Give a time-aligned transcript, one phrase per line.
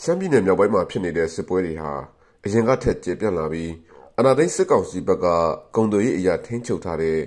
[0.00, 1.92] ရှမ်းပြည်နယ်မြောက်ပိုင်းမှာဖြစ်နေတဲ့စစ်ပွဲတွေဟာ
[2.44, 3.72] အရင်ကထက်ကျေပြန့်လာပြီး
[4.16, 5.26] အာဏာသိမ်းစစ်ကောင်စီဘက်က
[5.76, 7.18] ကုန်သွယ်ရေးအရာထိန်းချုပ်ထားတဲ့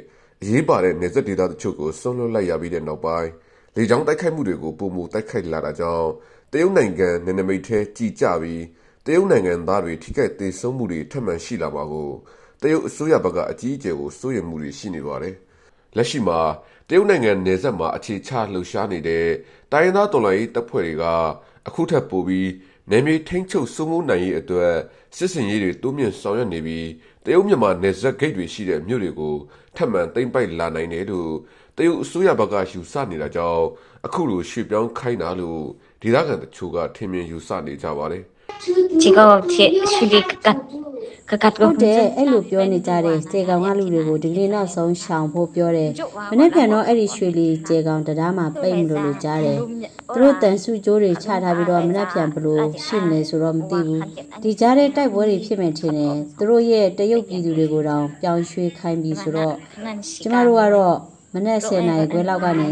[0.41, 3.29] အရေးပါတဲ့နေဆက်ဒေသတချို့ကိုဆွန့်လွတ်လိုက်ရပြီးတဲ့နောက်ပိုင်း
[3.75, 6.07] လေကြောင်းတိုက်ခိုက်မှုတွေကိုပုံမူတိုက်ခိုက်လာတာကြောင့်
[6.51, 8.63] တရုတ်နိုင်ငံနယ်နိမိတ်ထဲကြီးကြပြီး
[9.05, 12.09] တရုတ်နိုင်ငံသားတွေထိခိုက်သေးဆုံးမှုတွေထပ်မံရှိလာမှာကို
[12.61, 15.35] တရုတ်အစိုးရဘက်ကအကြီးအကျယ်ကိုစိုးရိမ်မှုတွေရှိနေပါတယ်။
[15.95, 16.39] လက်ရှိမှာ
[16.89, 19.27] တရုတ်နိုင်ငံနယ်စပ်မှာအခြေချလှုပ်ရှားနေတဲ့
[19.71, 21.05] တိုင်းရင်းသားတော်လှန်ရေးတပ်ဖွဲ့တွေက
[21.68, 22.48] အခုထက်ပိုပြီး
[22.90, 24.74] နယ်မြေထိန်းချုပ်စိုးမိုးနိုင်ရေးအတွက်
[25.16, 26.86] စစ်စင်ရေးတွေတိုးမြင့်ဆောင်ရွက်နေပြီး
[27.24, 29.34] တရုတ်မြန်မာနယ်စပ်ဂိတ်တွေရှိတဲ့မြို့တွေကို
[29.76, 31.32] ထပ်မံသိမ်းပိုက်လာနိုင်တယ်လို့
[31.76, 33.64] တရုတ်အစိုးရဘက်ကယူဆနေတာကြောင့်
[34.06, 35.62] အခုလိုရွှေ့ပြောင်းခိုင်းတာလို့
[36.02, 38.24] ဒေသခံတချို့ကထင်မြင်ယူဆနေကြပါတယ်။
[39.02, 39.16] 지금
[39.48, 39.56] 제
[39.92, 40.22] 수리
[41.29, 45.91] ကကတ်ကောဟုတ်တယ်အဲ့လိုပြောနေကြတယ်ကျေကောင်ကလူတွေကိုဒီနေ့နောက်ဆုံးရှောင်ဖို့ပြောတယ်
[46.31, 49.59] မနေ့ပြန်တော့အဲ့ဒီရွှေလီကျေကောင်တရားမှာပိတ်မလို့လို့ကြားတယ်
[50.13, 54.01] သူတို့တန်စုကြိုးတွေချထားပြီးတော့မနေ့ပြန်ဘလို့ရှိမလဲဆိုတော့မသိဘူး
[54.43, 59.55] ဒီကြားတဲ့တိုက်ပွဲတွေဖြစ်မယ်ထင်တယ်သူတို့ရဲ့တရုတ်ပြည်သူတွေကိုတောင်ပြောင်းရွှေ့ခိုင်းပြီးဆိုတော့
[60.23, 60.95] ကျမတို့ကတော့
[61.33, 62.69] မနေ့10နာရီခွဲလောက်ကနေ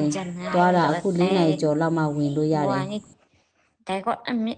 [0.53, 2.83] သွားတာအခု4နာရီကျော်လောက်မှဝင်လို့ရတယ်
[3.87, 4.53] ဒါကအမေ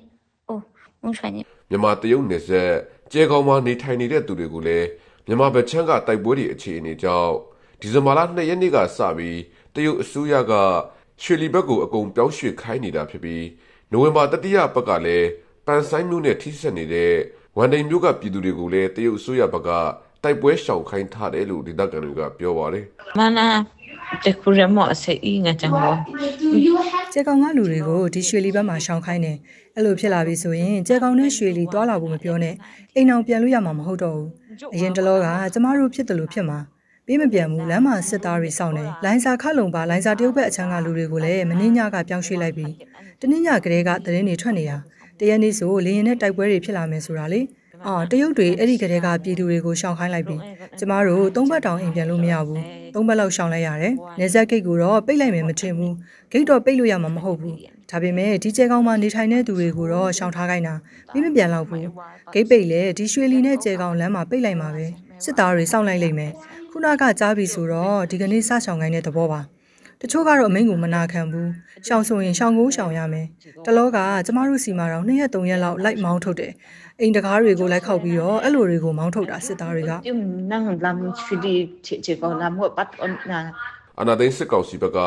[0.48, 0.62] အိုး
[1.02, 2.70] မွန်ချွန်မြန်မာတရုတ်နယ်စပ်
[3.12, 4.88] ကျဲကောင်းမှာနေထိုင်နေတဲ့သူတွေကိုလည်း
[5.26, 7.34] မြန်မာဗချမ်းကတိုက်ပွဲတွေအခြေအနေကြောင့်
[7.80, 9.40] ဒီဇင်ဘာလ2ရက်နေ့ကစပြီး
[9.74, 10.54] တရုတ်အစိုးရက
[11.24, 13.46] ရွှေလီဘက်ကိုအကုန်ပြောင်းရွှေ့ခိုင်းနေတာဖြစ်ပြီး
[13.92, 15.28] နိုဝင်ဘာတတိယပတ်ကလည်း
[15.66, 17.14] ပန်ဆိုင်မျိုးနဲ့ထိစပ်နေတဲ့
[17.58, 19.70] ဝန်တိန်မျိုးကပြည်သူတွေကိုလည်းတရုတ်အစိုးရဘက်က
[20.24, 22.86] တိုက်ပွဲရှောင်ခိုင်းထားတယ်လို့ဒေသခံတွေကပြောပါတယ်
[23.18, 23.48] မနာ
[24.26, 25.94] တခုရမော့ဆေးအင်းငါချံဘော
[27.18, 29.38] ကျေကောင်ကလူတွေကိုဒီရွှေလီဘက်မှာရှောင်ခိုင်းတယ်
[29.76, 32.56] အဲ့လိုဖြစ်လာပြီဆိုရင်ကျေကောင်နဲ့ရွှေလီတွာလာဖို့မပြောနဲ့
[32.96, 34.30] အိမ်အောင်ပြန်လို့ရမှာမဟုတ်တော့ဘူး
[34.76, 36.60] အရင်တလောကကျမတို့ဖြစ်တယ်လို့ဖြစ်မှာ
[37.06, 42.68] ပေးမပြန်ဘူးလမ်းမှာစစ်သားတွေစောင့်နေလိုင်းစာခလုံပါလိုင်းစာတရုတ်ဘက်အချမ်းကလူတွေကိုလည်းမင်းညကပြောင်းရွှေ့လိုက်ပြီ
[43.22, 44.78] တနင်္ညကလေးကသတင်းတွေထွက်နေတာ
[45.20, 47.42] တရက်နေ့ဆိုလေရင်နဲ့တိုက်ပွဲတွေဖြစ်လာမယ်ဆိုတာလေ
[47.88, 50.36] အာတရုတ်တွေအဲ့ဒီကလေးကပြည်သူတွေကိုရှောင်ခိုင်းလိုက်ပြီ
[50.80, 52.62] ကျမတို့သုံးဘက်တောင်အိမ်ပြန်လို့မရဘူး
[52.94, 55.94] သုံးဘက်လောက်ရှောင်လိုက်ရတယ်နေဆက်ဂိတ်ကိုတော့ပိတ်လိုက်မယ်မထင်ဘူး
[56.32, 57.58] ဂိတ်တော့ပိတ်လို့ရမှာမဟုတ်ဘူး
[57.90, 60.76] ဒါပေမဲ့ဒီကျဲကောင်းမှာနေထိုင်တဲ့သူတွေကိုတော့ရှောင်ထားခိုင်းတာ
[61.12, 61.82] ပြီးမပြန်တော့ဘူး
[62.34, 64.86] ဂိတ်ပိတ်လေဒီရွှေလီနဲ့ကျဲကောင်းလမ်းမှာပိတ်လိုက်မှာပဲ
[65.24, 66.32] စစ်သားတွေစောင့်လိုက်လိမ့်မယ်
[66.72, 69.42] ခုနကကြားပြီဆိုတော့ဒီကနေ့စရှောင်ခိုင်းတဲ့သဘောပါ
[70.02, 71.50] တချို့ကတော့အမိန့်ကိုမနာခံဘူး
[71.88, 73.28] ရှောင်ဆိုရင်ရှောင်ကိုရှောင်ရမယ်
[73.66, 76.52] တလောကကျမတို့စီမှာတော့2ရက်3ရက်လောက်လိုက်မောင်းထုတ်တယ်
[77.00, 80.16] အိမ်တကားတွေကိုလိုက်ခောက်ပြီးတော့အဲ့လိုတွေကိုမောင်းထုတ်တာစစ်သားတွေကပြုံ
[80.50, 81.54] နန်းလမ်ချီဒီ
[81.86, 83.40] ချေချေကောလမ်ဟောပတ်အွန်နာ
[84.00, 85.00] အာနာသိန်းစစ်ကောင်စီဘက်က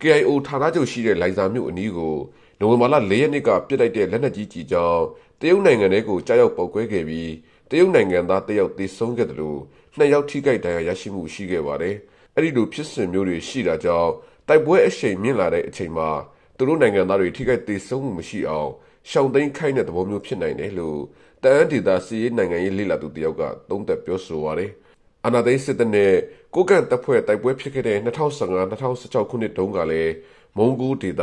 [0.00, 2.16] KIO ဌာနချုပ်ရှိတဲ့လိုင်ဇာမြို့အနီးကို
[2.60, 5.02] နိုဝင်ဘာလ4ရက်နေ့ကပြစ်လိုက်တဲ့လက်နက်ကြီးကြီးကြောင့်
[5.40, 7.30] တရုတ်နိုင်ငံထဲကိုကြားရောက်ပောက်ကွဲခဲ့ပြီး
[7.70, 9.60] တရုတ်နိုင်ငံသားတယောက်သေဆုံးခဲ့တယ်လို့
[9.96, 11.96] နှစ်ယောက်ထိခိုက်ဒဏ်ရာရရှိမှုရှိခဲ့ပါတယ်။
[12.36, 14.12] အဲ့ဒီလိုဖြစ်စဉ်မျိုးတွေရှိတာကြောင့်
[14.48, 16.10] တိုက်ပွဲအရှိန်မြင့်လာတဲ့အချိန်မှာ
[16.56, 18.70] သူတို့နိုင်ငံသားတွေထိခိုက်သေဆုံးမှုမရှိအောင်
[19.10, 21.00] ရှောင်သိမ်းခိုင်းတဲ့သဘောမျိုးဖြစ်နိုင်တယ်လို့
[21.42, 24.70] တအန်းဒေတာစီရေးနိုင်ငံရေးလေ့လာသူတယောက်ကသုံးသပ်ပြောဆိုပါတယ်။
[25.26, 26.12] အနာသိန်းစစ်တပ်နဲ့
[26.54, 30.12] ကိုကန့်တပ်ဖွဲ့တိုက်ပွဲဖြစ်ခဲ့တဲ့2015-2016ခုနှစ်တုန်းကလည်း
[30.58, 31.22] မုံကူဒေသ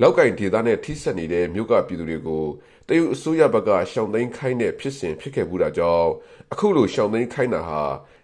[0.00, 2.44] လောက်ကင်ဒေသနဲ့ထိစပ်နေတဲ့မြို့ကပြည်သူတွေကို
[2.88, 6.08] တရုတ်အစိုးရဘက်ကရှောင်သိမ်းခိုင်းတဲ့ဖြစ်စဉ်ဖြစ်ခဲ့မှုတာကြောင့်
[6.52, 7.82] အခုလိုရှောင်သိမ်းခိုင်းတာဟာ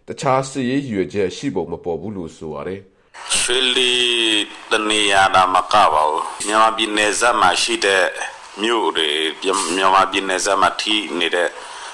[0.09, 2.81] တခြားစစ်ရေးရည်ရွယ်ချက်ရှိပုံမပေါ်ဘူးလို့ဆိုပါတယ်
[3.39, 3.95] ရွှေလီ
[4.71, 8.05] တနေရာတာမကပါဘူးမြန်မာပြည်နယ်စပ်မှာရှိတဲ့
[8.63, 9.09] မြို့တွေ
[9.75, 11.49] မြန်မာပြည်နယ်စပ်မှာထိနေတဲ့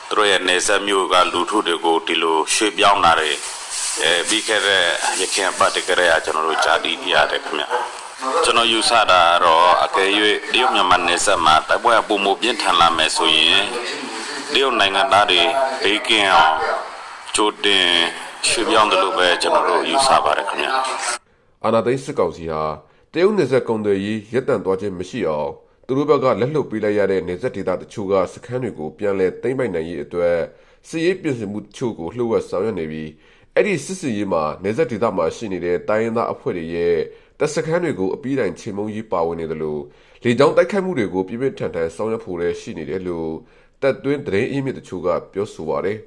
[0.08, 3.36] သူတို့ရဲ့နယ်စပ်မြို့ကလူထုတွေကိုဒီလိုရွှေ့ပြောင်းလာတယ်
[4.02, 4.84] အဲပြီးခဲ့တဲ့
[5.20, 7.64] ရခိုင်ပတ်တကရကျွန်တော်တို့ဂျာတီရတယ်ခင်ဗျ
[8.44, 10.10] ကျွန်တော်ယူဆတာတော့အကယ်၍
[10.52, 13.64] တရုတ်မြန်မာနယ်စပ်မှာတိုက်ပွဲပုံမှုပြင်းထန်လာမယ်ဆိုရင်
[14.52, 15.42] တရုတ်နိုင်ငံသားတွေ
[15.82, 16.52] ဘေးကင်းအောင်
[17.40, 17.88] ကြိုတင်
[18.48, 20.66] ရွှေ့ပြောင်းတယ်လို့ပဲကျွန်တော်တို့ယူဆပါတယ်ခင်ဗျ
[21.64, 22.62] အာနာသိန်းစစ်ကောင်စီဟာ
[23.12, 25.50] တရုတ်နယ်စပ်ကုန်သွယ်ရေးရပ်တန့်သွားခြင်းမရှိအောင်
[25.86, 30.36] သူတို့ဘက်ကလက်လွတ်ပေးလိုက်ရတဲ့နယ်စပ်ဒေသတချို့ကစခန်းတွေကိုပြန်လည်သိမ်းပိုက်နိုင်ရေးအတွက်
[30.88, 33.10] စစ်ရေးပြင်ဆင်မှုတချို့ကိုလှုပ်ဝက်ဆောင်ရွက်နေပြီး
[33.54, 36.96] အဲ့ဒီစစ်စင်ရေးမှာနယ်စပ်ဒေသမှာရှိနေတဲ့တိုင်းရင်းသားအဖွဲ့တွေရဲ့
[37.38, 39.82] တပ်စခန်းတွေကိုအပြီးတိုင်ချိန်မုံကြီးပါဝင်နေတယ်လို့
[40.24, 43.30] လေကြောင်းတိုက်ခိုက်မှုတွေကိုပြင်းပြထန်ထန်ဆောင်ရွက်ဖို့လည်းရှိနေတယ်လို့
[43.82, 45.98] တပ်တွင်းသတင်းအင်းမြစ်တချို့ကပြောဆိုပါတယ်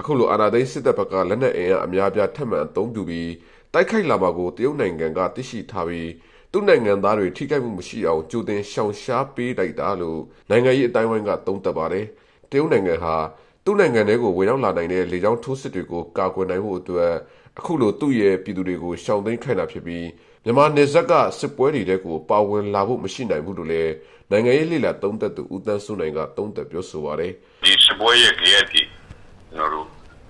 [0.00, 3.30] အခုလိုအာဏာသိမ်းစစ်တပ်ဘက်ကလက်နက်အင်အားအများအပြားထပ်မံအသုံးပြုပြီး
[3.74, 6.10] တိုက်ခိုက်လာမှာကိုတရုတ်နိုင်ငံကသိရှိထားပြီး
[6.52, 12.06] သူ့နိုင်ငံသားတွေထိခိုက်မှုမရှိအောင်ကြိုတင်ရှောင်ရှားပေးလိုက်တာလို့နိုင်ငံရေးအတိုင်းဝိုင်းကသုံးသပ်ပါတယ်
[12.50, 13.16] တရုတ်နိုင်ငံဟာ
[13.64, 17.12] သူ့နိုင်ငံထဲကိုဝင်ရောက်လာနိုင်တဲ့လေကြောင်းထိုးစစ်တွေကိုကာကွယ်နိုင်ဖို့အတွက်
[17.58, 20.06] အခုလိုသူ့ရဲ့ပြည်သူတွေကိုရှောင်သိမ်းခိုင်းတာဖြစ်ပြီး
[20.44, 23.92] မြန်မာနယ်စပ်ကစစ်ပွဲတွေတဲ့ကိုပါဝင်လာဖို့မရှိနိုင်ဘူးလို့လည်း
[24.30, 27.32] နိုင်ငံရေးလေလာသုံးသပ်သူဦးတန်းစိုးနိုင်ကသုံးသပ်ပြောဆိုပါတယ်
[27.64, 28.97] ဒီစပွဲရဲ့ကြရက်ဒီကျွန်တော်တို့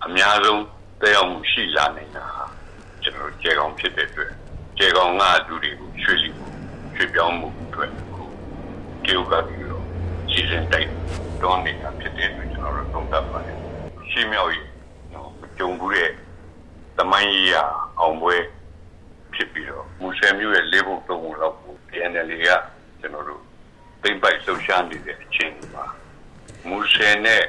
[0.09, 0.65] အများဆုံး
[1.01, 2.45] တက်ရောက်မှုရှိလာနေတာဟာ
[3.03, 4.33] ကျွန်တော်တို့ကျေကောင်ဖြစ်တဲ့အတွက်
[4.79, 6.49] ကျေကောင်ကလူတွေကိုရွှေ့လီကို
[6.97, 8.25] ရွှေ့ပြောင်းမှုအတွက်အခု
[9.05, 9.85] တရုတ်ကပြီးတော့
[10.33, 10.91] ရစီစဉ်တိုက်
[11.43, 13.59] တွန်းနေတာဖြစ်တယ်လို့ကျွန်တော်တို့သုံးသပ်ပါတယ်
[14.11, 14.69] ရှင်းမြောက်ရေး
[15.15, 15.29] နော်
[15.59, 16.11] ကြုံဘူးတဲ့
[16.97, 17.65] သမိုင်းကြီးရာ
[18.01, 18.37] အောင်ပွဲ
[19.35, 22.49] ဖြစ်ပြီးတော့မူဆယ်မျိုးရဲ့လေးဖို့သုံးဖို့လောက်ကို PNL က
[23.01, 23.43] ကျွန်တော်တို့
[24.03, 25.87] သိမ့်ပိုက်လှုပ်ရှားနေတဲ့အချိန်မှာ
[26.69, 27.43] မူဆယ်နဲ့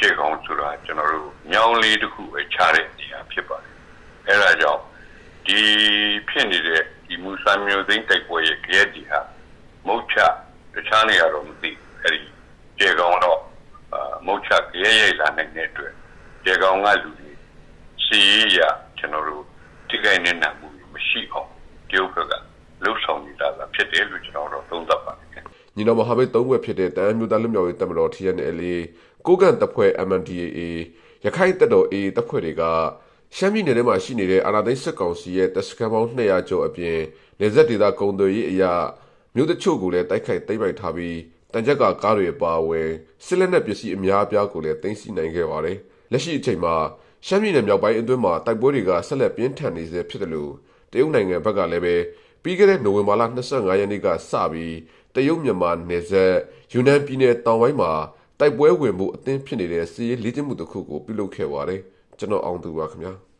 [0.00, 3.72] ကြေကောင်ဆိုတာကျွန်တော်တို့ ညောင်းလေးတစ်ခုပဲခြားတဲ့နေရာဖြစ်ပါတယ်
[4.28, 4.82] အဲဒါကြောင့်
[5.46, 5.60] ဒီ
[6.28, 9.20] ဖြစ်နေတဲ့ဒီမူဆာမျိုးသိမ့်တိုက်ပွဲရဲ့ကြက်ဒီဟာ
[9.86, 10.16] မုတ်ချ
[10.74, 12.20] တခြားနေရာတော့မသိဘူးအဲဒီ
[12.78, 13.40] ကြေကောင်တော့
[13.92, 15.92] အာမုတ်ချကြဲရိုက်လာနိုင်တဲ့အတွက်
[16.44, 17.30] ကြေကောင်ကလူတွေ
[18.04, 18.20] စီ
[18.56, 18.58] ရ
[18.98, 19.44] ကျွန်တော်တို့
[19.88, 21.48] တိကျနေတဲ့မှုမရှိအောင်
[21.90, 22.32] တရုတ်ဘက်က
[22.84, 25.30] လှုပ်ဆောင်နေတာသာဖြစ်တယ်လို့ကျွန်တော်တို့သုံးသပ်ပါတယ်
[25.76, 28.74] ညီတော်မဟာမိတ်သုံးဘက်ဖြစ်တဲ့တန်အမျိုးသားလူမျိုးရေးတပ်မတော် TNLA
[29.26, 30.60] ကိုကန့်တပ်ဖွဲ့ MNDAA
[31.26, 32.62] ရခိုင်တပ်တော် AA တပ်ဖွဲ့တွေက
[33.36, 36.98] ရှမ်းပြည်နယ်ထဲမှာရှိနေတဲ့အာဏာသိမ်းစစ်ကောင်စီရဲ့တပ်စခန်းပေါင်း200ကျော်အပြင်
[37.40, 38.72] နေဆက်ဒေသကုံသွေးရေးအရာ
[39.34, 41.18] မြို့တချို့ကိုလည်းတိုက်ခိုက်သိမ်းပိုက်ထားပြီး
[41.52, 42.90] တန်ကြပ်ကကားတွေအပါအဝင်
[43.24, 45.78] စစ်လက်နက်ပစ္စည်းအများအပြားကိုလည်းသိမ်းဆည်းနိုင်ခဲ့ပါတယ်။
[46.12, 46.74] လက်ရှိအချိန်မှာ
[47.26, 50.52] ရှမ်းပြည်နယ်မြောက်ပိုင်းအတွင်းမှာတိုက်ပွဲတွေကဆက်လက်ပြင်းထန်နေဆဲဖြစ်တယ်လို့
[50.92, 51.96] တရုတ်နိုင်ငံဘက်ကလည်းပဲ
[52.42, 54.74] ပြီးခဲ့တဲ့နိုဝင်ဘာလ25ရက်နေ့ကစပြီး
[55.14, 56.34] တရုတ်မြန်မာနယ်စပ်
[56.72, 57.92] ယူနန်ပြည်နယ်တောင်ပိုင်းမှာ
[58.40, 61.80] တိုက်ပွဲဝင်မှုအသင်းဖြစ်နေတဲ့စီးရေးလေ့ကျင့်မှုတစ်ခုကိုပြုလုပ်ခဲ့ပါတယ်။
[62.18, 63.12] ကျွန်တော်အောင်သူပါခင်ဗျာ။